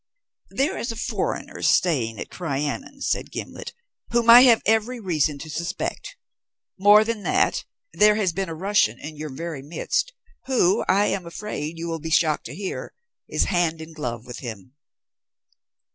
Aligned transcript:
"There 0.49 0.79
is 0.79 0.91
a 0.91 0.95
foreigner 0.95 1.61
staying 1.61 2.17
at 2.19 2.31
Crianan," 2.31 3.03
said 3.03 3.29
Gimblet, 3.31 3.71
"whom 4.09 4.31
I 4.31 4.41
have 4.45 4.63
every 4.65 4.99
reason 4.99 5.37
to 5.37 5.47
suspect. 5.47 6.15
More 6.79 7.03
than 7.03 7.21
that, 7.21 7.65
there 7.93 8.15
has 8.15 8.33
been 8.33 8.49
a 8.49 8.55
Russian 8.55 8.97
in 8.97 9.15
your 9.15 9.29
very 9.29 9.61
midst 9.61 10.13
who, 10.47 10.83
I 10.89 11.05
am 11.05 11.27
afraid, 11.27 11.77
you 11.77 11.87
will 11.87 11.99
be 11.99 12.09
shocked 12.09 12.47
to 12.47 12.55
hear, 12.55 12.95
is 13.29 13.43
hand 13.43 13.79
in 13.79 13.93
glove 13.93 14.25
with 14.25 14.39
him." 14.39 14.73